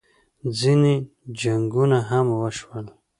ځینې 0.59 0.93
جنګونه 1.39 1.99
هم 2.09 2.25
وشول 2.41 2.85